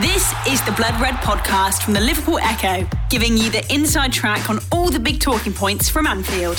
This 0.00 0.32
is 0.48 0.64
the 0.64 0.72
Blood 0.72 0.98
Red 1.00 1.14
podcast 1.16 1.82
from 1.82 1.92
the 1.92 2.00
Liverpool 2.00 2.38
Echo, 2.38 2.88
giving 3.10 3.36
you 3.36 3.50
the 3.50 3.62
inside 3.72 4.12
track 4.12 4.48
on 4.48 4.58
all 4.72 4.88
the 4.90 4.98
big 4.98 5.20
talking 5.20 5.52
points 5.52 5.88
from 5.90 6.06
Anfield. 6.06 6.58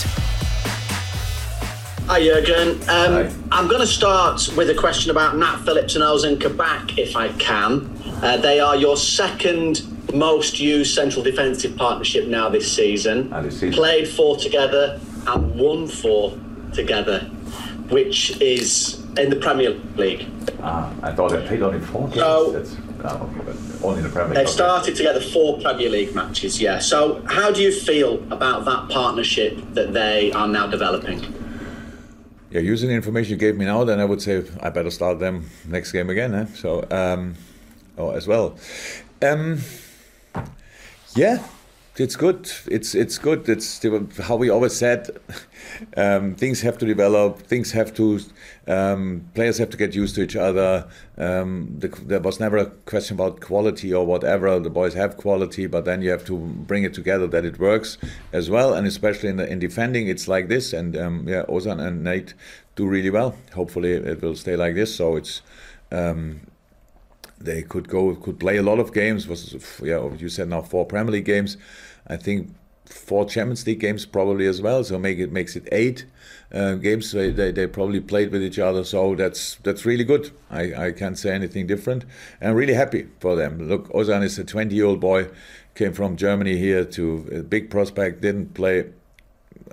Hi 2.05 2.21
Jurgen. 2.23 2.79
Um, 2.87 3.47
I'm 3.51 3.67
going 3.67 3.81
to 3.81 3.87
start 3.87 4.47
with 4.55 4.69
a 4.69 4.75
question 4.75 5.09
about 5.09 5.35
Nat 5.37 5.57
Phillips 5.65 5.95
and 5.95 6.03
Ozan 6.03 6.39
Kabak, 6.39 6.97
if 6.99 7.15
I 7.15 7.29
can. 7.33 7.89
Uh, 8.21 8.37
they 8.37 8.59
are 8.59 8.75
your 8.75 8.97
second 8.97 9.81
most 10.13 10.59
used 10.59 10.93
central 10.93 11.23
defensive 11.23 11.75
partnership 11.75 12.27
now 12.27 12.49
this 12.49 12.71
season. 12.71 13.29
Now 13.31 13.41
this 13.41 13.55
season. 13.55 13.73
Played 13.73 14.07
four 14.09 14.37
together 14.37 14.99
and 15.25 15.55
won 15.55 15.87
four 15.87 16.37
together, 16.73 17.21
which 17.89 18.39
is 18.39 19.01
in 19.17 19.29
the 19.31 19.37
Premier 19.37 19.71
League. 19.95 20.27
Ah, 20.61 20.93
I 21.01 21.11
thought 21.13 21.31
they 21.31 21.45
played 21.47 21.61
only 21.63 21.79
four 21.79 22.07
games. 22.09 22.15
So- 22.19 22.51
That's 22.51 22.75
but 23.03 23.21
only 23.83 24.01
the 24.01 24.09
Premier 24.09 24.29
League. 24.29 24.37
They've 24.37 24.49
started 24.49 24.95
together 24.95 25.19
four 25.19 25.59
Premier 25.59 25.89
League 25.89 26.15
matches, 26.15 26.59
yeah. 26.61 26.79
So, 26.79 27.21
how 27.27 27.51
do 27.51 27.61
you 27.61 27.71
feel 27.71 28.15
about 28.31 28.65
that 28.65 28.89
partnership 28.89 29.57
that 29.73 29.93
they 29.93 30.31
are 30.31 30.47
now 30.47 30.67
developing? 30.67 31.21
Yeah, 32.49 32.61
using 32.61 32.89
the 32.89 32.95
information 32.95 33.31
you 33.31 33.37
gave 33.37 33.57
me 33.57 33.65
now, 33.65 33.83
then 33.83 33.99
I 33.99 34.05
would 34.05 34.21
say 34.21 34.43
I 34.61 34.69
better 34.69 34.91
start 34.91 35.19
them 35.19 35.49
next 35.67 35.91
game 35.91 36.09
again. 36.09 36.33
Eh? 36.33 36.45
So, 36.55 36.87
um, 36.91 37.35
oh, 37.97 38.11
as 38.11 38.27
well. 38.27 38.57
Um, 39.21 39.59
yeah, 41.15 41.43
it's 41.95 42.15
good. 42.15 42.51
It's 42.65 42.95
it's 42.95 43.19
good. 43.19 43.47
It's 43.47 43.81
how 44.17 44.35
we 44.35 44.49
always 44.49 44.75
said. 44.75 45.09
Um, 45.97 46.35
things 46.35 46.61
have 46.61 46.77
to 46.79 46.85
develop. 46.85 47.39
Things 47.39 47.71
have 47.71 47.93
to. 47.95 48.19
Um, 48.67 49.29
players 49.33 49.57
have 49.57 49.69
to 49.71 49.77
get 49.77 49.95
used 49.95 50.15
to 50.15 50.21
each 50.21 50.35
other. 50.35 50.87
Um, 51.17 51.75
the, 51.79 51.87
there 51.87 52.19
was 52.19 52.39
never 52.39 52.57
a 52.57 52.65
question 52.65 53.15
about 53.15 53.39
quality 53.39 53.93
or 53.93 54.05
whatever. 54.05 54.59
The 54.59 54.69
boys 54.69 54.93
have 54.93 55.17
quality, 55.17 55.65
but 55.65 55.85
then 55.85 56.01
you 56.01 56.11
have 56.11 56.25
to 56.25 56.37
bring 56.37 56.83
it 56.83 56.93
together 56.93 57.27
that 57.27 57.45
it 57.45 57.59
works 57.59 57.97
as 58.31 58.49
well. 58.49 58.73
And 58.73 58.85
especially 58.85 59.29
in 59.29 59.37
the, 59.37 59.49
in 59.49 59.59
defending, 59.59 60.07
it's 60.07 60.27
like 60.27 60.47
this. 60.47 60.73
And 60.73 60.95
um, 60.95 61.27
yeah, 61.27 61.43
Ozan 61.49 61.81
and 61.81 62.03
Nate 62.03 62.33
do 62.75 62.85
really 62.85 63.09
well. 63.09 63.35
Hopefully, 63.53 63.93
it 63.93 64.21
will 64.21 64.35
stay 64.35 64.55
like 64.55 64.75
this. 64.75 64.95
So 64.95 65.15
it's. 65.15 65.41
Um, 65.91 66.41
they 67.43 67.61
could 67.61 67.87
go 67.87 68.15
could 68.15 68.39
play 68.39 68.57
a 68.57 68.63
lot 68.63 68.79
of 68.79 68.93
games 68.93 69.27
was 69.27 69.55
yeah 69.81 70.09
you 70.17 70.29
said 70.29 70.49
now 70.49 70.61
four 70.61 70.85
Premier 70.85 71.13
League 71.13 71.25
games. 71.25 71.57
I 72.07 72.17
think 72.17 72.53
four 72.85 73.25
Champions 73.25 73.65
League 73.65 73.79
games 73.79 74.05
probably 74.05 74.45
as 74.45 74.61
well 74.61 74.83
so 74.83 74.99
make 74.99 75.19
it 75.19 75.31
makes 75.31 75.55
it 75.55 75.67
eight 75.71 76.05
uh, 76.53 76.75
games. 76.75 77.11
They, 77.11 77.31
they, 77.31 77.51
they 77.51 77.67
probably 77.67 77.99
played 77.99 78.31
with 78.31 78.43
each 78.43 78.59
other 78.59 78.83
so 78.83 79.15
that's 79.15 79.55
that's 79.63 79.85
really 79.85 80.03
good. 80.03 80.31
I, 80.49 80.87
I 80.87 80.91
can't 80.91 81.17
say 81.17 81.33
anything 81.33 81.67
different. 81.67 82.05
And 82.39 82.51
I'm 82.51 82.55
really 82.55 82.73
happy 82.73 83.07
for 83.19 83.35
them. 83.35 83.67
Look 83.67 83.89
Ozan 83.89 84.23
is 84.23 84.37
a 84.39 84.43
20 84.43 84.75
year 84.75 84.85
old 84.85 84.99
boy 84.99 85.29
came 85.75 85.93
from 85.93 86.15
Germany 86.15 86.57
here 86.57 86.85
to 86.85 87.29
a 87.31 87.41
big 87.41 87.69
prospect 87.69 88.21
didn't 88.21 88.53
play 88.53 88.85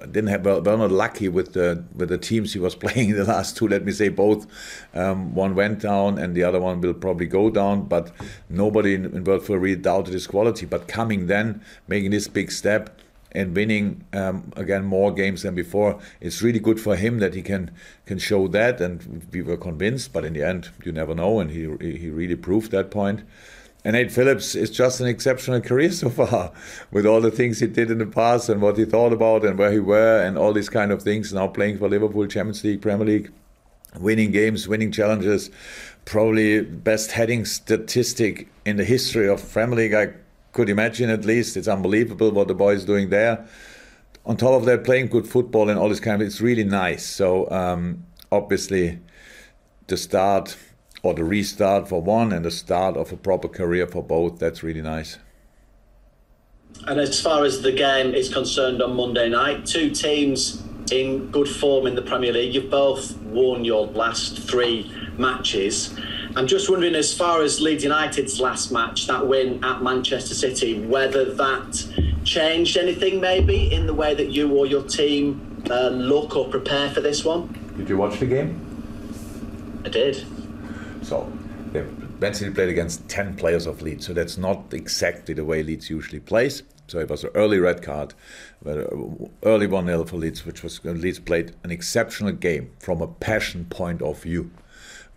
didn't 0.00 0.28
have 0.28 0.44
not 0.44 0.90
lucky 0.90 1.28
with 1.28 1.52
the 1.52 1.84
with 1.94 2.08
the 2.08 2.18
teams 2.18 2.52
he 2.52 2.58
was 2.58 2.74
playing 2.84 3.14
the 3.14 3.24
last 3.24 3.56
two. 3.56 3.68
Let 3.68 3.84
me 3.84 3.92
say 3.92 4.08
both. 4.08 4.46
Um, 4.94 5.34
one 5.34 5.54
went 5.54 5.80
down 5.80 6.18
and 6.18 6.34
the 6.34 6.44
other 6.44 6.60
one 6.60 6.80
will 6.80 6.94
probably 6.94 7.26
go 7.26 7.50
down. 7.50 7.84
But 7.84 8.10
nobody 8.48 8.94
in, 8.94 9.04
in 9.06 9.24
World 9.24 9.48
really 9.48 9.76
doubted 9.76 10.14
his 10.14 10.26
quality. 10.26 10.66
But 10.66 10.88
coming 10.88 11.26
then, 11.26 11.62
making 11.88 12.10
this 12.10 12.28
big 12.28 12.50
step 12.50 13.00
and 13.32 13.54
winning 13.54 14.04
um, 14.12 14.52
again 14.56 14.84
more 14.84 15.12
games 15.12 15.42
than 15.42 15.54
before, 15.54 16.00
it's 16.20 16.42
really 16.42 16.58
good 16.58 16.80
for 16.80 16.96
him 16.96 17.18
that 17.18 17.34
he 17.34 17.42
can 17.42 17.70
can 18.06 18.18
show 18.18 18.48
that. 18.48 18.80
And 18.80 19.26
we 19.32 19.42
were 19.42 19.56
convinced, 19.56 20.12
but 20.12 20.24
in 20.24 20.32
the 20.32 20.42
end, 20.42 20.70
you 20.84 20.92
never 20.92 21.14
know. 21.14 21.40
And 21.40 21.50
he 21.50 21.62
he 21.80 22.10
really 22.10 22.36
proved 22.36 22.70
that 22.72 22.90
point. 22.90 23.22
And 23.84 23.94
Nate 23.94 24.12
Phillips 24.12 24.54
is 24.54 24.70
just 24.70 25.00
an 25.00 25.06
exceptional 25.06 25.60
career 25.60 25.90
so 25.90 26.10
far, 26.10 26.52
with 26.90 27.06
all 27.06 27.20
the 27.20 27.30
things 27.30 27.60
he 27.60 27.66
did 27.66 27.90
in 27.90 27.98
the 27.98 28.06
past 28.06 28.48
and 28.48 28.60
what 28.60 28.76
he 28.76 28.84
thought 28.84 29.12
about 29.12 29.44
and 29.44 29.58
where 29.58 29.72
he 29.72 29.78
were 29.78 30.22
and 30.22 30.36
all 30.36 30.52
these 30.52 30.68
kind 30.68 30.92
of 30.92 31.02
things. 31.02 31.32
Now 31.32 31.48
playing 31.48 31.78
for 31.78 31.88
Liverpool, 31.88 32.26
Champions 32.26 32.62
League, 32.62 32.82
Premier 32.82 33.06
League, 33.06 33.32
winning 33.98 34.32
games, 34.32 34.68
winning 34.68 34.92
challenges, 34.92 35.50
probably 36.04 36.62
best 36.62 37.12
heading 37.12 37.44
statistic 37.46 38.48
in 38.66 38.76
the 38.76 38.84
history 38.84 39.28
of 39.28 39.50
Premier 39.50 39.76
League. 39.76 39.94
I 39.94 40.12
could 40.52 40.68
imagine 40.68 41.08
at 41.08 41.24
least. 41.24 41.56
It's 41.56 41.68
unbelievable 41.68 42.30
what 42.32 42.48
the 42.48 42.54
boy 42.54 42.74
is 42.74 42.84
doing 42.84 43.08
there. 43.08 43.46
On 44.26 44.36
top 44.36 44.52
of 44.52 44.66
that, 44.66 44.84
playing 44.84 45.06
good 45.06 45.26
football 45.26 45.70
and 45.70 45.78
all 45.78 45.88
this 45.88 46.00
kind 46.00 46.20
of, 46.20 46.26
it's 46.26 46.42
really 46.42 46.64
nice. 46.64 47.06
So 47.06 47.50
um, 47.50 48.04
obviously, 48.30 48.98
the 49.86 49.96
start 49.96 50.56
or 51.02 51.14
the 51.14 51.24
restart 51.24 51.88
for 51.88 52.02
one 52.02 52.32
and 52.32 52.44
the 52.44 52.50
start 52.50 52.96
of 52.96 53.12
a 53.12 53.16
proper 53.16 53.48
career 53.48 53.86
for 53.86 54.02
both. 54.02 54.38
That's 54.38 54.62
really 54.62 54.82
nice. 54.82 55.18
And 56.86 57.00
as 57.00 57.20
far 57.20 57.44
as 57.44 57.62
the 57.62 57.72
game 57.72 58.14
is 58.14 58.32
concerned 58.32 58.82
on 58.82 58.94
Monday 58.94 59.28
night, 59.28 59.66
two 59.66 59.90
teams 59.90 60.62
in 60.92 61.30
good 61.30 61.48
form 61.48 61.86
in 61.86 61.94
the 61.94 62.02
Premier 62.02 62.32
League. 62.32 62.54
You've 62.54 62.70
both 62.70 63.16
won 63.18 63.64
your 63.64 63.86
last 63.88 64.38
three 64.48 64.92
matches. 65.16 65.98
I'm 66.36 66.46
just 66.46 66.70
wondering, 66.70 66.94
as 66.94 67.12
far 67.16 67.42
as 67.42 67.60
Leeds 67.60 67.84
United's 67.84 68.40
last 68.40 68.70
match, 68.70 69.06
that 69.06 69.26
win 69.26 69.62
at 69.64 69.82
Manchester 69.82 70.34
City, 70.34 70.80
whether 70.86 71.32
that 71.34 72.14
changed 72.24 72.76
anything 72.76 73.20
maybe 73.20 73.72
in 73.72 73.86
the 73.86 73.94
way 73.94 74.14
that 74.14 74.30
you 74.30 74.54
or 74.54 74.66
your 74.66 74.82
team 74.82 75.64
uh, 75.70 75.88
look 75.88 76.36
or 76.36 76.48
prepare 76.48 76.90
for 76.90 77.00
this 77.00 77.24
one? 77.24 77.48
Did 77.76 77.88
you 77.88 77.96
watch 77.96 78.20
the 78.20 78.26
game? 78.26 79.82
I 79.84 79.88
did. 79.88 80.24
So, 81.10 81.28
yeah, 81.74 81.82
Man 82.20 82.34
City 82.34 82.54
played 82.54 82.68
against 82.68 83.08
10 83.08 83.34
players 83.34 83.66
of 83.66 83.82
Leeds, 83.82 84.06
so 84.06 84.12
that's 84.12 84.38
not 84.38 84.72
exactly 84.72 85.34
the 85.34 85.44
way 85.44 85.60
Leeds 85.60 85.90
usually 85.90 86.20
plays. 86.20 86.62
So 86.86 87.00
it 87.00 87.08
was 87.08 87.24
an 87.24 87.30
early 87.34 87.58
red 87.58 87.82
card, 87.82 88.14
uh, 88.64 88.84
early 89.42 89.66
1 89.66 89.86
0 89.86 90.04
for 90.04 90.18
Leeds, 90.18 90.46
which 90.46 90.62
was 90.62 90.84
Leeds 90.84 91.18
played 91.18 91.56
an 91.64 91.72
exceptional 91.72 92.30
game 92.30 92.70
from 92.78 93.02
a 93.02 93.08
passion 93.08 93.64
point 93.64 94.02
of 94.02 94.22
view. 94.22 94.52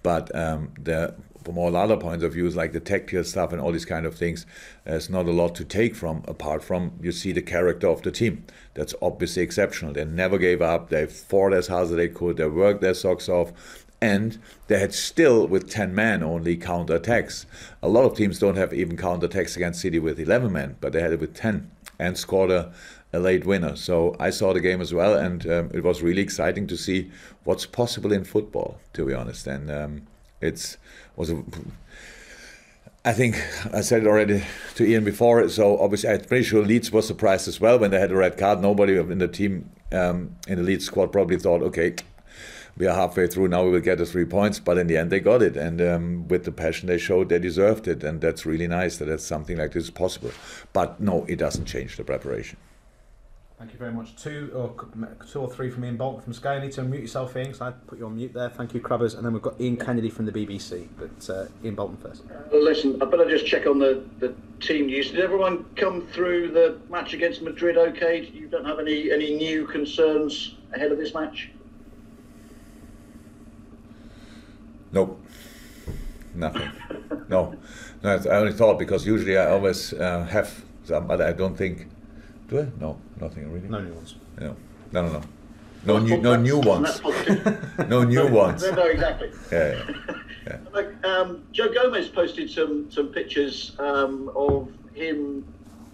But 0.01 0.35
um, 0.35 0.71
the, 0.81 1.13
from 1.43 1.59
all 1.59 1.75
other 1.75 1.97
points 1.97 2.23
of 2.23 2.33
views, 2.33 2.55
like 2.55 2.71
the 2.71 2.79
tactical 2.79 3.23
stuff 3.23 3.51
and 3.51 3.61
all 3.61 3.71
these 3.71 3.85
kind 3.85 4.07
of 4.07 4.15
things, 4.15 4.47
there's 4.85 5.11
not 5.11 5.27
a 5.27 5.31
lot 5.31 5.53
to 5.55 5.63
take 5.63 5.95
from, 5.95 6.23
apart 6.27 6.63
from 6.63 6.93
you 7.03 7.11
see 7.11 7.33
the 7.33 7.41
character 7.43 7.87
of 7.87 8.01
the 8.01 8.11
team. 8.11 8.45
That's 8.73 8.95
obviously 8.99 9.43
exceptional. 9.43 9.93
They 9.93 10.05
never 10.05 10.39
gave 10.39 10.59
up, 10.59 10.89
they 10.89 11.05
fought 11.05 11.53
as 11.53 11.67
hard 11.67 11.83
as 11.83 11.91
they 11.91 12.07
could, 12.07 12.37
they 12.37 12.47
worked 12.47 12.81
their 12.81 12.95
socks 12.95 13.29
off 13.29 13.82
and 14.03 14.37
they 14.67 14.79
had 14.79 14.93
still 14.93 15.47
with 15.47 15.69
10 15.69 15.95
men 15.95 16.21
only 16.21 16.57
counter 16.57 16.95
attacks 16.95 17.45
a 17.81 17.87
lot 17.87 18.03
of 18.03 18.17
teams 18.17 18.37
don't 18.37 18.57
have 18.57 18.73
even 18.73 18.97
counter 18.97 19.27
attacks 19.27 19.55
against 19.55 19.79
city 19.79 19.97
with 19.97 20.19
11 20.19 20.51
men 20.51 20.75
but 20.81 20.91
they 20.91 20.99
had 20.99 21.13
it 21.13 21.21
with 21.21 21.33
10 21.33 21.71
and 21.99 22.17
scored 22.17 22.51
a, 22.51 22.73
a 23.13 23.19
late 23.19 23.45
winner 23.45 23.77
so 23.77 24.13
i 24.19 24.29
saw 24.29 24.51
the 24.51 24.59
game 24.59 24.81
as 24.81 24.93
well 24.93 25.15
and 25.15 25.49
um, 25.49 25.71
it 25.73 25.83
was 25.83 26.01
really 26.01 26.21
exciting 26.21 26.67
to 26.67 26.75
see 26.75 27.09
what's 27.45 27.65
possible 27.65 28.11
in 28.11 28.25
football 28.25 28.77
to 28.91 29.05
be 29.05 29.13
honest 29.13 29.47
and 29.47 29.71
um, 29.71 30.01
it's 30.41 30.77
was 31.15 31.29
a 31.29 31.41
I 33.05 33.11
think 33.11 33.35
I 33.73 33.81
said 33.81 34.03
it 34.03 34.07
already 34.07 34.45
to 34.75 34.85
Ian 34.85 35.03
before. 35.03 35.49
So 35.49 35.77
obviously, 35.77 36.09
I'm 36.09 36.21
pretty 36.21 36.45
sure 36.45 36.63
Leeds 36.63 36.89
was 36.89 37.05
surprised 37.05 37.49
as 37.49 37.59
well 37.59 37.77
when 37.77 37.91
they 37.91 37.99
had 37.99 38.11
a 38.11 38.15
red 38.15 38.37
card. 38.37 38.61
Nobody 38.61 38.95
in 38.95 39.17
the 39.17 39.27
team 39.27 39.69
um, 39.91 40.37
in 40.47 40.55
the 40.55 40.63
Leeds 40.63 40.85
squad 40.85 41.11
probably 41.11 41.37
thought, 41.37 41.61
okay, 41.63 41.95
we 42.77 42.87
are 42.87 42.95
halfway 42.95 43.27
through 43.27 43.47
now 43.47 43.63
we 43.63 43.71
will 43.71 43.79
get 43.79 43.97
the 43.97 44.05
three 44.05 44.25
points 44.25 44.59
but 44.59 44.77
in 44.77 44.87
the 44.87 44.97
end 44.97 45.11
they 45.11 45.19
got 45.19 45.41
it 45.41 45.55
and 45.55 45.81
um, 45.81 46.27
with 46.27 46.43
the 46.45 46.51
passion 46.51 46.87
they 46.87 46.97
showed 46.97 47.29
they 47.29 47.39
deserved 47.39 47.87
it 47.87 48.03
and 48.03 48.21
that's 48.21 48.45
really 48.45 48.67
nice 48.67 48.97
that 48.97 49.05
that's 49.05 49.25
something 49.25 49.57
like 49.57 49.71
this 49.71 49.85
is 49.85 49.91
possible 49.91 50.31
but 50.73 50.99
no 50.99 51.25
it 51.27 51.37
doesn't 51.37 51.65
change 51.65 51.97
the 51.97 52.03
preparation 52.03 52.57
Thank 53.63 53.71
you 53.71 53.79
very 53.79 53.93
much. 53.93 54.17
Two 54.17 54.51
or 54.53 54.75
two 55.25 55.39
or 55.39 55.49
three 55.49 55.69
from 55.69 55.85
Ian 55.85 55.95
Bolton 55.95 56.21
from 56.21 56.33
Sky. 56.33 56.55
You 56.55 56.61
need 56.63 56.73
to 56.73 56.81
unmute 56.81 56.99
yourself, 56.99 57.33
Ian, 57.37 57.45
because 57.45 57.61
I 57.61 57.71
put 57.71 57.97
you 57.97 58.05
on 58.07 58.17
mute 58.17 58.33
there. 58.33 58.49
Thank 58.49 58.73
you, 58.73 58.81
Crubbers. 58.81 59.13
And 59.13 59.25
then 59.25 59.31
we've 59.31 59.41
got 59.41 59.61
Ian 59.61 59.77
Kennedy 59.77 60.09
from 60.09 60.25
the 60.25 60.33
BBC. 60.33 60.89
But 60.97 61.29
uh, 61.33 61.45
Ian 61.63 61.75
Bolton 61.75 61.95
first. 61.95 62.23
Listen, 62.51 63.01
I 63.01 63.05
better 63.05 63.29
just 63.29 63.45
check 63.45 63.65
on 63.65 63.79
the, 63.79 64.03
the 64.19 64.35
team 64.59 64.87
news. 64.87 65.11
Did 65.11 65.21
everyone 65.21 65.65
come 65.77 66.05
through 66.07 66.51
the 66.51 66.77
match 66.89 67.13
against 67.13 67.41
Madrid 67.41 67.77
okay? 67.77 68.29
You 68.33 68.49
don't 68.49 68.65
have 68.65 68.79
any, 68.79 69.09
any 69.13 69.33
new 69.37 69.65
concerns 69.65 70.57
ahead 70.73 70.91
of 70.91 70.97
this 70.97 71.13
match? 71.13 71.49
Nope 74.93 75.19
nothing 76.35 76.71
no 77.29 77.55
no 78.03 78.09
I 78.15 78.35
only 78.37 78.53
thought 78.53 78.79
because 78.79 79.05
usually 79.05 79.37
I 79.37 79.49
always 79.51 79.93
uh, 79.93 80.23
have 80.29 80.63
some 80.83 81.07
but 81.07 81.21
I 81.21 81.31
don't 81.33 81.55
think 81.57 81.87
do 82.47 82.59
I 82.61 82.67
no 82.79 82.97
nothing 83.19 83.51
really 83.51 83.67
No 83.67 83.79
new 83.81 83.93
ones. 83.93 84.15
no 84.39 84.55
no 84.91 85.01
no 85.01 85.09
no 85.09 85.21
no 85.85 85.93
Well, 85.93 86.03
new 86.03 86.17
no 86.21 86.35
new 86.35 86.59
ones 86.59 86.99
That's 87.01 87.89
no 87.89 88.03
new 88.03 88.27
ones 88.27 88.63
no, 88.63 88.71
no, 88.71 88.85
exactly. 88.85 89.29
yeah, 89.51 89.83
yeah. 90.47 90.57
Look, 90.73 91.05
um, 91.05 91.43
Joe 91.51 91.71
Gomez 91.73 92.07
posted 92.09 92.49
some 92.49 92.89
some 92.91 93.07
pictures 93.09 93.75
um, 93.79 94.29
of 94.35 94.67
him 94.93 95.45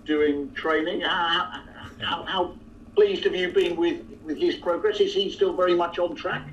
doing 0.06 0.52
training. 0.54 1.02
How, 1.02 1.62
how, 2.00 2.24
how 2.24 2.56
pleased 2.96 3.24
have 3.26 3.36
you 3.36 3.52
been 3.52 3.76
with, 3.76 4.02
with 4.26 4.38
his 4.38 4.56
progress? 4.56 5.00
Is 5.00 5.14
he 5.14 5.30
still 5.32 5.54
very 5.56 5.76
much 5.76 6.00
on 6.00 6.16
track? 6.16 6.50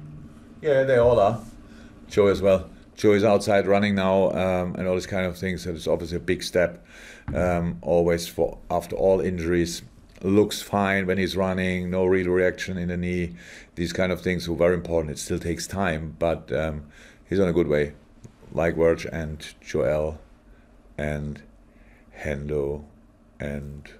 Yeah, 0.60 0.82
they 0.84 0.98
all 0.98 1.18
are. 1.18 1.40
Joe 2.08 2.26
as 2.28 2.42
well. 2.42 2.68
Joe 2.96 3.12
is 3.12 3.24
outside 3.24 3.66
running 3.66 3.94
now 3.94 4.30
um, 4.30 4.74
and 4.76 4.88
all 4.88 4.94
these 4.94 5.06
kind 5.06 5.26
of 5.26 5.36
things. 5.36 5.66
it's 5.66 5.86
obviously 5.86 6.16
a 6.16 6.20
big 6.20 6.42
step. 6.42 6.84
Um, 7.34 7.78
always 7.82 8.26
for 8.26 8.58
after 8.70 8.96
all 8.96 9.20
injuries, 9.20 9.82
looks 10.22 10.62
fine 10.62 11.06
when 11.06 11.18
he's 11.18 11.36
running. 11.36 11.90
No 11.90 12.06
real 12.06 12.28
reaction 12.28 12.78
in 12.78 12.88
the 12.88 12.96
knee. 12.96 13.34
These 13.74 13.92
kind 13.92 14.12
of 14.12 14.22
things 14.22 14.48
are 14.48 14.54
very 14.54 14.74
important. 14.74 15.12
It 15.12 15.18
still 15.18 15.38
takes 15.38 15.66
time, 15.66 16.16
but 16.18 16.50
um, 16.52 16.86
he's 17.28 17.40
on 17.40 17.48
a 17.48 17.52
good 17.52 17.68
way. 17.68 17.92
Like 18.52 18.76
Verge 18.76 19.06
and 19.06 19.46
Joel 19.60 20.18
and 20.96 21.42
Hendo 22.18 22.84
and 23.38 23.90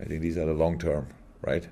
I 0.00 0.04
think 0.04 0.20
these 0.20 0.36
are 0.36 0.44
the 0.44 0.52
long 0.52 0.78
term, 0.78 1.08
right? 1.40 1.66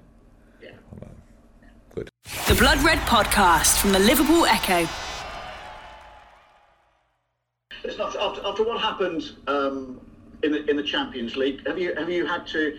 Yeah. 2.52 2.58
Good. 2.58 2.58
The 2.58 2.60
Blood 2.60 2.82
Red 2.84 2.98
Podcast 3.00 3.80
from 3.80 3.92
the 3.92 3.98
Liverpool 3.98 4.44
Echo. 4.46 4.88
Listen, 7.84 8.00
after, 8.00 8.20
after, 8.20 8.46
after 8.46 8.64
what 8.64 8.80
happened 8.80 9.32
um, 9.46 10.00
in 10.42 10.52
the 10.52 10.70
in 10.70 10.76
the 10.76 10.82
Champions 10.82 11.36
League, 11.36 11.66
have 11.66 11.78
you 11.78 11.94
have 11.94 12.10
you 12.10 12.26
had 12.26 12.46
to, 12.48 12.78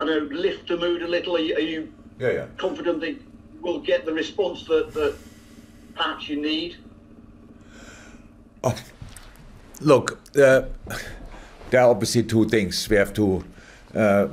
I 0.00 0.06
don't 0.06 0.30
know, 0.30 0.36
lift 0.36 0.68
the 0.68 0.76
mood 0.76 1.02
a 1.02 1.08
little? 1.08 1.36
Are 1.36 1.40
you, 1.40 1.56
are 1.56 1.60
you 1.60 1.92
Yeah, 2.18 2.30
yeah. 2.32 2.46
confident 2.56 3.00
that 3.00 3.16
we'll 3.60 3.80
get 3.80 4.04
the 4.04 4.12
response 4.12 4.64
that, 4.66 4.92
that 4.94 5.14
perhaps 5.94 6.28
you 6.28 6.40
need? 6.40 6.76
Oh, 8.64 8.76
look, 9.80 10.18
uh, 10.36 10.62
there 11.70 11.80
are 11.82 11.90
obviously 11.90 12.22
two 12.22 12.48
things 12.48 12.88
we 12.88 12.96
have 12.96 13.12
to 13.14 13.44
uh, 13.94 14.28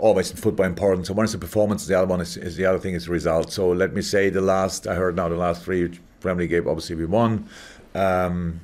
always 0.00 0.30
in 0.30 0.36
football 0.36 0.66
important. 0.66 1.06
So 1.06 1.14
one 1.14 1.24
is 1.24 1.32
the 1.32 1.38
performance, 1.38 1.86
the 1.86 1.96
other 1.96 2.06
one 2.06 2.20
is, 2.20 2.36
is 2.36 2.56
the 2.56 2.66
other 2.66 2.78
thing 2.78 2.94
is 2.94 3.06
the 3.06 3.12
result. 3.12 3.52
So 3.52 3.68
let 3.68 3.94
me 3.94 4.02
say 4.02 4.30
the 4.30 4.40
last 4.40 4.86
I 4.86 4.94
heard 4.94 5.16
now 5.16 5.28
the 5.28 5.36
last 5.36 5.62
three 5.62 5.98
Premier 6.20 6.42
League 6.42 6.50
game 6.50 6.68
obviously 6.68 6.96
we 6.96 7.06
won. 7.06 7.48
Um, 7.94 8.60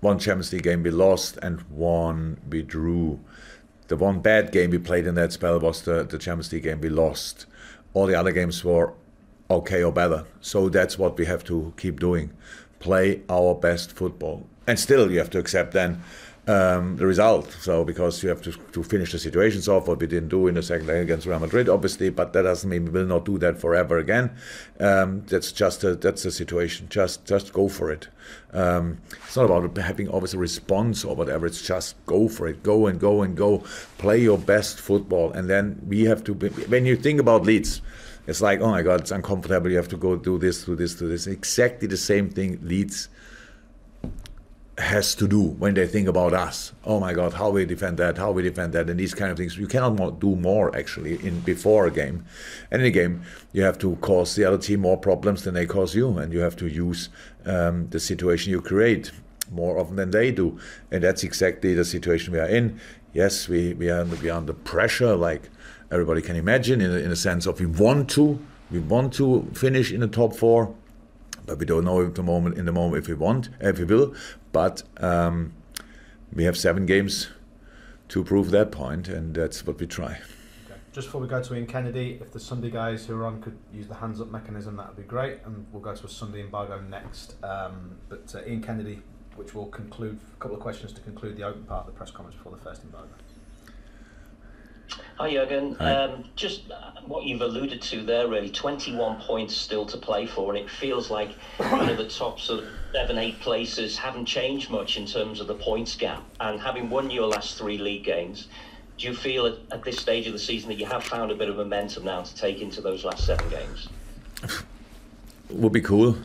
one 0.00 0.18
Champions 0.18 0.52
League 0.52 0.62
game 0.62 0.82
we 0.82 0.90
lost 0.90 1.38
and 1.42 1.60
one 1.62 2.38
we 2.48 2.62
drew. 2.62 3.20
The 3.88 3.96
one 3.96 4.20
bad 4.20 4.52
game 4.52 4.70
we 4.70 4.78
played 4.78 5.06
in 5.06 5.14
that 5.14 5.32
spell 5.32 5.58
was 5.60 5.82
the, 5.82 6.04
the 6.04 6.18
Champions 6.18 6.52
League 6.52 6.64
game 6.64 6.80
we 6.80 6.88
lost. 6.88 7.46
All 7.94 8.06
the 8.06 8.14
other 8.14 8.32
games 8.32 8.64
were 8.64 8.92
okay 9.50 9.82
or 9.82 9.92
better. 9.92 10.24
So 10.40 10.68
that's 10.68 10.98
what 10.98 11.16
we 11.16 11.26
have 11.26 11.44
to 11.44 11.72
keep 11.76 12.00
doing. 12.00 12.32
Play 12.78 13.22
our 13.28 13.54
best 13.54 13.92
football. 13.92 14.46
And 14.66 14.78
still 14.78 15.10
you 15.10 15.18
have 15.18 15.30
to 15.30 15.38
accept 15.38 15.72
then 15.72 16.02
um, 16.46 16.96
the 16.96 17.06
result. 17.06 17.50
So 17.60 17.84
because 17.84 18.22
you 18.22 18.28
have 18.28 18.40
to, 18.42 18.52
to 18.52 18.82
finish 18.82 19.12
the 19.12 19.18
situations 19.18 19.68
off, 19.68 19.88
what 19.88 19.98
we 19.98 20.06
didn't 20.06 20.28
do 20.28 20.46
in 20.46 20.54
the 20.54 20.62
second 20.62 20.86
leg 20.86 21.02
against 21.02 21.26
Real 21.26 21.40
Madrid, 21.40 21.68
obviously, 21.68 22.10
but 22.10 22.32
that 22.32 22.42
doesn't 22.42 22.68
mean 22.68 22.84
we 22.84 22.90
will 22.90 23.06
not 23.06 23.24
do 23.24 23.38
that 23.38 23.60
forever 23.60 23.98
again. 23.98 24.30
Um, 24.78 25.24
that's 25.26 25.50
just 25.52 25.82
a, 25.84 25.96
that's 25.96 26.22
the 26.22 26.30
situation. 26.30 26.86
Just 26.88 27.24
just 27.24 27.52
go 27.52 27.68
for 27.68 27.90
it. 27.90 28.08
Um, 28.52 28.98
it's 29.24 29.36
not 29.36 29.50
about 29.50 29.76
having 29.76 30.08
always 30.08 30.34
a 30.34 30.38
response 30.38 31.04
or 31.04 31.16
whatever. 31.16 31.46
It's 31.46 31.66
just 31.66 31.94
go 32.06 32.28
for 32.28 32.46
it. 32.46 32.62
Go 32.62 32.86
and 32.86 33.00
go 33.00 33.22
and 33.22 33.36
go. 33.36 33.64
Play 33.98 34.18
your 34.18 34.38
best 34.38 34.80
football, 34.80 35.32
and 35.32 35.50
then 35.50 35.80
we 35.86 36.04
have 36.04 36.22
to. 36.24 36.34
Be, 36.34 36.48
when 36.48 36.86
you 36.86 36.96
think 36.96 37.20
about 37.20 37.42
Leeds. 37.42 37.82
It's 38.28 38.40
like, 38.40 38.60
oh 38.60 38.72
my 38.72 38.82
God, 38.82 39.02
it's 39.02 39.12
uncomfortable. 39.12 39.70
You 39.70 39.76
have 39.76 39.86
to 39.86 39.96
go 39.96 40.16
do 40.16 40.36
this, 40.36 40.64
do 40.64 40.74
this, 40.74 40.96
do 40.96 41.06
this. 41.06 41.28
Exactly 41.28 41.86
the 41.86 41.96
same 41.96 42.28
thing 42.28 42.58
Leeds 42.60 43.08
has 44.78 45.14
to 45.14 45.26
do 45.26 45.40
when 45.40 45.74
they 45.74 45.86
think 45.86 46.06
about 46.06 46.34
us. 46.34 46.72
Oh 46.84 47.00
my 47.00 47.14
God, 47.14 47.32
how 47.32 47.50
we 47.50 47.64
defend 47.64 47.96
that, 47.98 48.18
how 48.18 48.30
we 48.30 48.42
defend 48.42 48.74
that, 48.74 48.90
and 48.90 49.00
these 49.00 49.14
kind 49.14 49.30
of 49.30 49.38
things. 49.38 49.56
You 49.56 49.66
cannot 49.66 50.20
do 50.20 50.36
more 50.36 50.74
actually 50.76 51.14
in 51.26 51.40
before 51.40 51.86
a 51.86 51.90
game. 51.90 52.26
And 52.70 52.82
in 52.82 52.88
a 52.88 52.90
game, 52.90 53.22
you 53.52 53.62
have 53.62 53.78
to 53.78 53.96
cause 53.96 54.34
the 54.34 54.44
other 54.44 54.58
team 54.58 54.80
more 54.80 54.98
problems 54.98 55.44
than 55.44 55.54
they 55.54 55.66
cause 55.66 55.94
you, 55.94 56.18
and 56.18 56.32
you 56.32 56.40
have 56.40 56.56
to 56.56 56.66
use 56.66 57.08
um, 57.46 57.88
the 57.88 58.00
situation 58.00 58.50
you 58.50 58.60
create 58.60 59.12
more 59.50 59.78
often 59.78 59.96
than 59.96 60.10
they 60.10 60.30
do. 60.30 60.58
And 60.90 61.02
that's 61.02 61.24
exactly 61.24 61.72
the 61.72 61.84
situation 61.84 62.32
we 62.34 62.40
are 62.40 62.48
in. 62.48 62.78
Yes, 63.14 63.48
we, 63.48 63.72
we 63.74 63.88
are 63.88 64.04
we 64.04 64.28
are 64.28 64.36
under 64.36 64.52
pressure, 64.52 65.16
like 65.16 65.48
everybody 65.90 66.20
can 66.20 66.36
imagine, 66.36 66.82
in 66.82 66.90
in 66.92 67.10
a 67.10 67.16
sense 67.16 67.46
of 67.46 67.60
we 67.60 67.66
want 67.66 68.10
to 68.10 68.38
we 68.70 68.78
want 68.78 69.14
to 69.14 69.48
finish 69.54 69.90
in 69.90 70.00
the 70.00 70.08
top 70.08 70.34
four 70.36 70.74
but 71.46 71.58
we 71.58 71.66
don't 71.66 71.84
know 71.84 72.04
at 72.04 72.14
the 72.14 72.22
moment 72.22 72.58
in 72.58 72.66
the 72.66 72.72
moment 72.72 73.02
if 73.02 73.08
we 73.08 73.14
want 73.14 73.48
if 73.60 73.78
we 73.78 73.84
will 73.84 74.14
but 74.52 74.82
um, 74.98 75.52
we 76.32 76.44
have 76.44 76.56
seven 76.56 76.86
games 76.86 77.28
to 78.08 78.22
prove 78.22 78.50
that 78.50 78.70
point 78.70 79.08
and 79.08 79.34
that's 79.34 79.66
what 79.66 79.78
we 79.78 79.86
try 79.86 80.18
Okay. 80.68 80.80
Just 80.92 81.06
before 81.08 81.20
we 81.20 81.28
go 81.28 81.42
to 81.42 81.54
Ian 81.54 81.66
Kennedy, 81.66 82.18
if 82.20 82.32
the 82.32 82.40
Sunday 82.40 82.70
guys 82.70 83.06
who 83.06 83.16
are 83.16 83.26
on 83.26 83.40
could 83.40 83.56
use 83.72 83.86
the 83.86 83.94
hands 83.94 84.20
up 84.20 84.30
mechanism, 84.30 84.76
that 84.76 84.88
would 84.88 84.96
be 84.96 85.04
great. 85.04 85.38
And 85.44 85.64
we'll 85.70 85.82
go 85.82 85.94
to 85.94 86.06
a 86.06 86.08
Sunday 86.08 86.40
embargo 86.40 86.80
next. 86.80 87.36
Um, 87.44 87.96
but 88.08 88.34
uh, 88.34 88.48
Ian 88.48 88.62
Kennedy, 88.62 89.00
which 89.36 89.54
will 89.54 89.66
conclude 89.66 90.18
a 90.34 90.40
couple 90.40 90.56
of 90.56 90.62
questions 90.62 90.92
to 90.94 91.00
conclude 91.02 91.36
the 91.36 91.44
open 91.44 91.62
part 91.64 91.86
of 91.86 91.86
the 91.86 91.92
press 91.92 92.10
conference 92.10 92.36
before 92.36 92.52
the 92.52 92.62
first 92.62 92.82
embargo. 92.82 93.10
Hi 95.18 95.30
Jurgen. 95.30 95.76
Hi. 95.78 95.92
Um, 95.94 96.24
just 96.36 96.70
uh, 96.70 96.90
what 97.06 97.24
you've 97.24 97.40
alluded 97.40 97.80
to 97.82 98.02
there, 98.02 98.28
really. 98.28 98.50
21 98.50 99.20
points 99.22 99.56
still 99.56 99.86
to 99.86 99.96
play 99.96 100.26
for, 100.26 100.54
and 100.54 100.62
it 100.62 100.70
feels 100.70 101.10
like 101.10 101.30
you 101.58 101.64
know, 101.64 101.96
the 101.96 102.08
top 102.08 102.38
sort 102.38 102.64
of 102.64 102.70
seven, 102.92 103.18
eight 103.18 103.40
places 103.40 103.96
haven't 103.96 104.26
changed 104.26 104.70
much 104.70 104.96
in 104.96 105.06
terms 105.06 105.40
of 105.40 105.46
the 105.46 105.54
points 105.54 105.96
gap. 105.96 106.22
And 106.40 106.60
having 106.60 106.90
won 106.90 107.10
your 107.10 107.28
last 107.28 107.56
three 107.56 107.78
league 107.78 108.04
games, 108.04 108.48
do 108.98 109.06
you 109.06 109.14
feel 109.14 109.46
at, 109.46 109.54
at 109.70 109.84
this 109.84 109.98
stage 109.98 110.26
of 110.26 110.32
the 110.32 110.38
season 110.38 110.68
that 110.68 110.78
you 110.78 110.86
have 110.86 111.04
found 111.04 111.30
a 111.30 111.34
bit 111.34 111.48
of 111.48 111.56
momentum 111.56 112.04
now 112.04 112.22
to 112.22 112.34
take 112.34 112.60
into 112.60 112.80
those 112.80 113.04
last 113.04 113.24
seven 113.24 113.48
games? 113.48 113.88
would 115.50 115.72
be 115.72 115.80
cool 115.80 116.16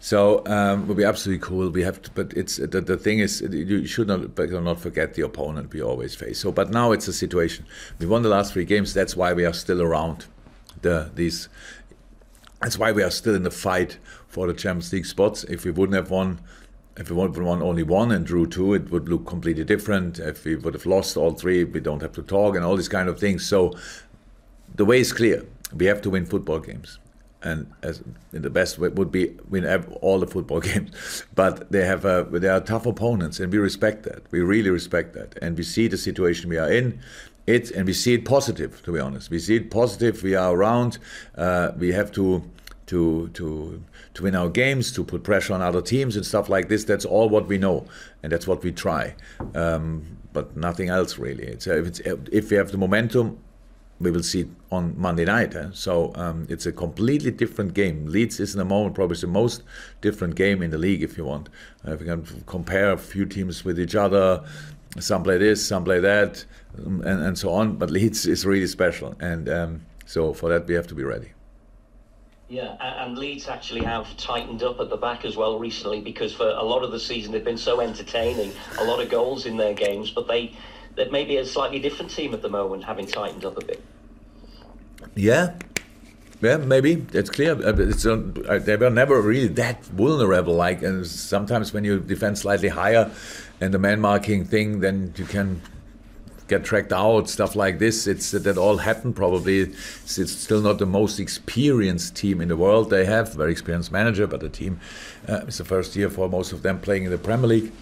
so 0.00 0.46
um, 0.46 0.86
would 0.86 0.96
be 0.96 1.04
absolutely 1.04 1.44
cool 1.44 1.68
we 1.70 1.82
have 1.82 2.00
to, 2.00 2.10
but 2.12 2.32
it's 2.34 2.56
the, 2.56 2.80
the 2.80 2.96
thing 2.96 3.18
is 3.18 3.40
you 3.40 3.86
should 3.86 4.06
not 4.06 4.34
but 4.34 4.50
not 4.50 4.80
forget 4.80 5.14
the 5.14 5.22
opponent 5.22 5.72
we 5.72 5.82
always 5.82 6.14
face 6.14 6.38
so 6.38 6.52
but 6.52 6.70
now 6.70 6.92
it's 6.92 7.08
a 7.08 7.12
situation 7.12 7.64
we 7.98 8.06
won 8.06 8.22
the 8.22 8.28
last 8.28 8.52
three 8.52 8.64
games 8.64 8.94
that's 8.94 9.16
why 9.16 9.32
we 9.32 9.44
are 9.44 9.52
still 9.52 9.82
around 9.82 10.26
the 10.82 11.10
these 11.14 11.48
that's 12.60 12.78
why 12.78 12.92
we 12.92 13.02
are 13.02 13.10
still 13.10 13.34
in 13.34 13.44
the 13.44 13.50
fight 13.50 13.98
for 14.26 14.46
the 14.46 14.54
Champions 14.54 14.92
League 14.92 15.06
spots. 15.06 15.44
If 15.44 15.64
we 15.64 15.70
wouldn't 15.70 15.96
have 15.96 16.10
won, 16.10 16.40
if 16.96 17.10
we 17.10 17.16
would 17.16 17.36
have 17.36 17.44
won 17.44 17.62
only 17.62 17.82
one 17.84 18.10
and 18.10 18.26
drew 18.26 18.46
two, 18.46 18.74
it 18.74 18.90
would 18.90 19.08
look 19.08 19.26
completely 19.26 19.64
different. 19.64 20.18
If 20.18 20.44
we 20.44 20.56
would 20.56 20.74
have 20.74 20.86
lost 20.86 21.16
all 21.16 21.32
three, 21.32 21.64
we 21.64 21.80
don't 21.80 22.02
have 22.02 22.12
to 22.12 22.22
talk 22.22 22.56
and 22.56 22.64
all 22.64 22.76
these 22.76 22.88
kind 22.88 23.08
of 23.08 23.18
things. 23.18 23.46
So 23.46 23.74
the 24.74 24.84
way 24.84 25.00
is 25.00 25.12
clear. 25.12 25.44
We 25.74 25.86
have 25.86 26.02
to 26.02 26.10
win 26.10 26.26
football 26.26 26.58
games. 26.58 26.98
And 27.42 27.72
as 27.82 28.02
in 28.32 28.42
the 28.42 28.50
best 28.50 28.78
way 28.78 28.88
would 28.88 29.12
be 29.12 29.36
win 29.48 29.64
all 30.00 30.18
the 30.18 30.26
football 30.26 30.60
games, 30.70 31.24
but 31.34 31.70
they 31.70 31.84
have 31.84 32.04
a, 32.04 32.26
they 32.30 32.48
are 32.48 32.60
tough 32.60 32.86
opponents, 32.86 33.38
and 33.38 33.52
we 33.52 33.58
respect 33.58 34.02
that. 34.04 34.30
We 34.32 34.40
really 34.40 34.70
respect 34.70 35.14
that, 35.14 35.38
and 35.40 35.56
we 35.56 35.62
see 35.62 35.86
the 35.86 35.96
situation 35.96 36.50
we 36.50 36.58
are 36.58 36.70
in. 36.70 37.00
It 37.46 37.70
and 37.70 37.86
we 37.86 37.94
see 37.94 38.12
it 38.12 38.24
positive 38.24 38.82
to 38.82 38.92
be 38.92 39.00
honest. 39.00 39.30
We 39.30 39.38
see 39.38 39.56
it 39.56 39.70
positive. 39.70 40.22
We 40.22 40.34
are 40.34 40.52
around. 40.52 40.98
Uh, 41.36 41.70
we 41.78 41.92
have 41.92 42.12
to 42.12 42.42
to 42.88 43.28
to 43.28 43.82
to 44.14 44.22
win 44.22 44.34
our 44.34 44.48
games 44.48 44.92
to 44.92 45.04
put 45.04 45.22
pressure 45.22 45.54
on 45.54 45.62
other 45.62 45.80
teams 45.80 46.16
and 46.16 46.26
stuff 46.26 46.48
like 46.48 46.68
this. 46.68 46.84
That's 46.84 47.04
all 47.04 47.28
what 47.28 47.46
we 47.46 47.56
know 47.56 47.86
and 48.22 48.32
that's 48.32 48.46
what 48.46 48.64
we 48.64 48.72
try. 48.72 49.14
Um, 49.54 50.18
but 50.32 50.56
nothing 50.56 50.88
else 50.88 51.18
really. 51.18 51.44
It's, 51.44 51.66
uh, 51.66 51.78
if, 51.78 51.86
it's, 51.86 52.00
if 52.32 52.50
we 52.50 52.56
have 52.56 52.70
the 52.70 52.78
momentum 52.78 53.38
we 54.00 54.10
will 54.10 54.22
see 54.22 54.42
it 54.42 54.48
on 54.70 54.94
Monday 54.96 55.24
night. 55.24 55.54
eh? 55.54 55.68
So 55.72 56.12
um, 56.14 56.46
it's 56.48 56.66
a 56.66 56.72
completely 56.72 57.30
different 57.30 57.74
game. 57.74 58.06
Leeds 58.06 58.38
is 58.38 58.54
in 58.54 58.58
the 58.58 58.64
moment 58.64 58.94
probably 58.94 59.16
the 59.16 59.26
most 59.26 59.62
different 60.00 60.36
game 60.36 60.62
in 60.62 60.70
the 60.70 60.78
league, 60.78 61.02
if 61.02 61.18
you 61.18 61.24
want. 61.24 61.48
Uh, 61.86 61.92
if 61.92 62.00
you 62.00 62.06
can 62.06 62.24
compare 62.46 62.92
a 62.92 62.98
few 62.98 63.26
teams 63.26 63.64
with 63.64 63.78
each 63.80 63.94
other, 63.94 64.44
some 64.98 65.22
play 65.22 65.38
this, 65.38 65.66
some 65.66 65.84
play 65.84 66.00
that, 66.00 66.44
um, 66.84 67.00
and, 67.02 67.22
and 67.22 67.38
so 67.38 67.50
on. 67.50 67.76
But 67.76 67.90
Leeds 67.90 68.26
is 68.26 68.46
really 68.46 68.66
special, 68.66 69.16
and 69.20 69.48
um, 69.48 69.86
so 70.06 70.32
for 70.32 70.48
that 70.50 70.66
we 70.66 70.74
have 70.74 70.86
to 70.88 70.94
be 70.94 71.04
ready. 71.04 71.32
Yeah, 72.48 72.76
and 72.80 73.18
Leeds 73.18 73.46
actually 73.46 73.84
have 73.84 74.16
tightened 74.16 74.62
up 74.62 74.80
at 74.80 74.88
the 74.88 74.96
back 74.96 75.26
as 75.26 75.36
well 75.36 75.58
recently 75.58 76.00
because 76.00 76.32
for 76.32 76.48
a 76.48 76.62
lot 76.62 76.82
of 76.82 76.92
the 76.92 76.98
season 76.98 77.30
they've 77.30 77.44
been 77.44 77.58
so 77.58 77.82
entertaining, 77.82 78.52
a 78.78 78.84
lot 78.84 79.02
of 79.02 79.10
goals 79.10 79.44
in 79.44 79.58
their 79.58 79.74
games, 79.74 80.10
but 80.10 80.26
they 80.26 80.56
they're 80.98 81.10
maybe 81.10 81.36
a 81.36 81.46
slightly 81.46 81.78
different 81.78 82.10
team 82.10 82.34
at 82.34 82.42
the 82.42 82.48
moment, 82.48 82.84
having 82.84 83.06
tightened 83.06 83.44
up 83.44 83.56
a 83.56 83.64
bit. 83.64 83.82
Yeah, 85.14 85.54
yeah, 86.40 86.56
maybe 86.56 86.96
that's 86.96 87.30
clear. 87.30 87.52
Uh, 87.52 87.76
It's 87.78 88.04
uh, 88.04 88.22
uh, 88.48 88.58
they 88.58 88.76
were 88.76 88.90
never 88.90 89.20
really 89.20 89.48
that 89.48 89.84
vulnerable. 89.86 90.54
Like, 90.54 90.82
and 90.82 91.06
sometimes 91.06 91.72
when 91.72 91.84
you 91.84 92.00
defend 92.00 92.38
slightly 92.38 92.68
higher, 92.68 93.10
and 93.60 93.72
the 93.72 93.78
man 93.78 94.00
marking 94.00 94.44
thing, 94.44 94.80
then 94.80 95.14
you 95.16 95.24
can 95.24 95.62
get 96.48 96.64
tracked 96.64 96.92
out, 96.92 97.28
stuff 97.28 97.54
like 97.54 97.78
this. 97.78 98.06
It's 98.06 98.30
that 98.32 98.58
all 98.58 98.78
happened 98.78 99.14
probably. 99.16 99.60
It's, 99.60 100.18
it's 100.18 100.32
still 100.32 100.60
not 100.60 100.78
the 100.78 100.86
most 100.86 101.20
experienced 101.20 102.16
team 102.16 102.40
in 102.40 102.48
the 102.48 102.56
world. 102.56 102.90
They 102.90 103.04
have 103.04 103.34
very 103.34 103.52
experienced 103.52 103.92
manager, 103.92 104.26
but 104.26 104.40
the 104.40 104.48
team 104.48 104.80
uh, 105.28 105.42
it's 105.46 105.58
the 105.58 105.64
first 105.64 105.94
year 105.94 106.10
for 106.10 106.28
most 106.28 106.52
of 106.52 106.62
them 106.62 106.80
playing 106.80 107.04
in 107.04 107.10
the 107.10 107.18
Premier 107.18 107.48
League. 107.48 107.72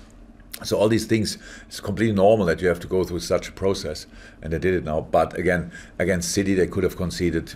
So 0.64 0.78
all 0.78 0.88
these 0.88 1.04
things, 1.04 1.38
it's 1.68 1.80
completely 1.80 2.14
normal 2.14 2.46
that 2.46 2.62
you 2.62 2.68
have 2.68 2.80
to 2.80 2.86
go 2.86 3.04
through 3.04 3.20
such 3.20 3.48
a 3.48 3.52
process, 3.52 4.06
and 4.40 4.52
they 4.52 4.58
did 4.58 4.74
it 4.74 4.84
now. 4.84 5.02
But 5.02 5.36
again, 5.36 5.70
against 5.98 6.32
City, 6.32 6.54
they 6.54 6.66
could 6.66 6.82
have 6.82 6.96
conceded 6.96 7.54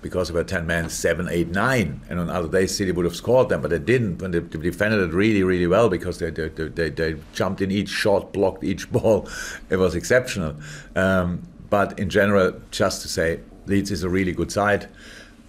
because 0.00 0.30
of 0.30 0.36
a 0.36 0.44
10 0.44 0.66
man, 0.66 0.88
7, 0.88 1.28
8, 1.28 1.48
9. 1.48 2.00
And 2.08 2.20
on 2.20 2.30
other 2.30 2.48
days, 2.48 2.76
City 2.76 2.92
would 2.92 3.04
have 3.04 3.16
scored 3.16 3.48
them, 3.48 3.62
but 3.62 3.70
they 3.70 3.80
didn't. 3.80 4.18
They, 4.18 4.38
they 4.38 4.58
defended 4.58 5.00
it 5.00 5.12
really, 5.12 5.42
really 5.42 5.66
well 5.66 5.88
because 5.88 6.18
they, 6.18 6.30
they, 6.30 6.48
they, 6.48 6.90
they, 6.90 7.16
jumped 7.32 7.60
in 7.60 7.70
each 7.70 7.88
shot, 7.88 8.32
blocked 8.32 8.62
each 8.62 8.90
ball. 8.92 9.28
It 9.70 9.76
was 9.76 9.94
exceptional. 9.94 10.56
Um, 10.94 11.42
but 11.68 11.98
in 11.98 12.08
general, 12.10 12.60
just 12.70 13.02
to 13.02 13.08
say, 13.08 13.40
Leeds 13.66 13.90
is 13.90 14.02
a 14.02 14.08
really 14.08 14.32
good 14.32 14.50
side, 14.50 14.88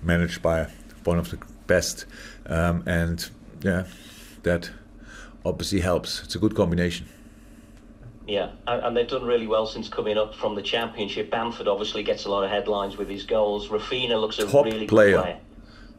managed 0.01 0.41
by 0.41 0.67
one 1.03 1.19
of 1.19 1.29
the 1.29 1.37
best. 1.67 2.05
Um, 2.47 2.83
and 2.85 3.29
yeah, 3.61 3.85
that 4.43 4.71
obviously 5.45 5.79
helps. 5.81 6.23
It's 6.23 6.35
a 6.35 6.39
good 6.39 6.55
combination. 6.55 7.07
Yeah, 8.27 8.51
and, 8.67 8.95
they've 8.95 9.07
done 9.07 9.25
really 9.25 9.47
well 9.47 9.65
since 9.65 9.89
coming 9.89 10.15
up 10.15 10.35
from 10.35 10.53
the 10.53 10.61
championship. 10.61 11.31
Bamford 11.31 11.67
obviously 11.67 12.03
gets 12.03 12.25
a 12.25 12.29
lot 12.29 12.43
of 12.43 12.51
headlines 12.51 12.95
with 12.95 13.09
his 13.09 13.23
goals. 13.23 13.69
Raphinha 13.69 14.21
looks 14.21 14.37
a 14.37 14.45
Top 14.45 14.65
really 14.65 14.85
player. 14.85 15.15
good 15.15 15.21
player. 15.23 15.39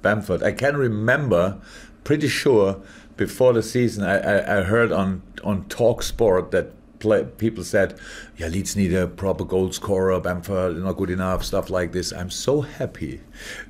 Bamford. 0.02 0.42
I 0.44 0.52
can 0.52 0.76
remember, 0.76 1.60
pretty 2.04 2.28
sure, 2.28 2.80
before 3.16 3.52
the 3.52 3.64
season, 3.64 4.04
I, 4.04 4.18
I, 4.18 4.58
I 4.58 4.62
heard 4.62 4.92
on 4.92 5.22
on 5.42 5.64
Talk 5.64 6.04
Sport 6.04 6.52
that 6.52 6.72
play, 7.00 7.24
people 7.24 7.64
said, 7.64 7.98
"Yeah, 8.36 8.46
Leeds 8.46 8.76
need 8.76 8.94
a 8.94 9.08
proper 9.08 9.44
goal 9.44 9.72
scorer. 9.72 10.20
Bamford 10.20 10.76
not 10.76 10.92
good 10.96 11.10
enough." 11.10 11.44
Stuff 11.44 11.68
like 11.68 11.90
this. 11.90 12.12
I'm 12.12 12.30
so 12.30 12.60
happy 12.60 13.20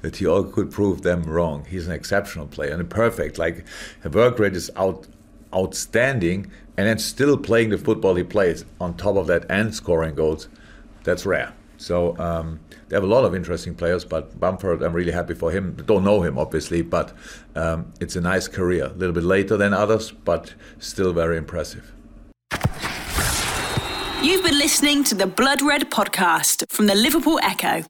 that 0.03 0.17
he 0.17 0.27
all 0.27 0.45
could 0.45 0.71
prove 0.71 1.01
them 1.01 1.23
wrong. 1.23 1.65
He's 1.65 1.87
an 1.87 1.93
exceptional 1.95 2.47
player 2.47 2.75
and 2.75 2.91
perfect. 2.91 3.39
Like, 3.39 3.65
the 4.03 4.11
work 4.11 4.39
rate 4.39 4.55
is 4.55 4.71
out 4.77 5.07
outstanding 5.55 6.51
and 6.77 6.87
then 6.87 6.99
still 6.99 7.37
playing 7.37 7.71
the 7.71 7.79
football 7.79 8.15
he 8.15 8.25
plays 8.25 8.65
on 8.81 8.97
top 8.97 9.17
of 9.17 9.27
that 9.27 9.45
and 9.51 9.75
scoring 9.75 10.15
goals, 10.15 10.49
that's 11.05 11.27
rare. 11.27 11.53
So 11.77 12.17
um, 12.19 12.61
they 12.89 12.97
have 12.97 13.05
a 13.05 13.07
lot 13.07 13.25
of 13.25 13.35
interesting 13.35 13.75
players, 13.75 14.05
but 14.05 14.39
Bamford, 14.39 14.83
I'm 14.83 14.93
really 14.93 15.13
happy 15.13 15.35
for 15.35 15.51
him. 15.51 15.75
Don't 15.87 16.05
know 16.05 16.23
him, 16.23 16.39
obviously, 16.39 16.83
but 16.83 17.13
um, 17.57 17.93
it's 18.01 18.17
a 18.17 18.21
nice 18.21 18.49
career. 18.49 18.87
A 18.87 18.93
little 18.93 19.15
bit 19.15 19.25
later 19.25 19.57
than 19.57 19.73
others, 19.73 20.11
but 20.11 20.55
still 20.79 21.13
very 21.13 21.39
impressive. 21.39 21.93
You've 24.23 24.45
been 24.45 24.59
listening 24.59 25.05
to 25.05 25.15
the 25.15 25.27
Blood 25.27 25.63
Red 25.63 25.91
podcast 25.91 26.65
from 26.69 26.87
the 26.87 26.95
Liverpool 26.95 27.41
Echo. 27.43 27.85